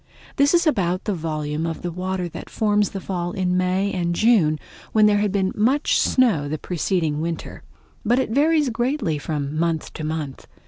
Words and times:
This 0.37 0.55
is 0.55 0.65
about 0.65 1.03
the 1.03 1.13
volume 1.13 1.67
of 1.67 1.85
water 1.95 2.27
that 2.29 2.49
forms 2.49 2.89
the 2.89 2.99
Fall 2.99 3.33
in 3.33 3.55
May 3.55 3.93
and 3.93 4.15
June 4.15 4.57
when 4.93 5.05
there 5.05 5.19
had 5.19 5.31
been 5.31 5.53
much 5.55 5.99
snow 5.99 6.49
the 6.49 6.57
preceding 6.57 7.21
winter; 7.21 7.61
but 8.03 8.17
it 8.17 8.31
varies 8.31 8.69
greatly 8.71 9.19
from 9.19 9.55
month 9.55 9.93
to 9.93 10.03
month. 10.03 10.47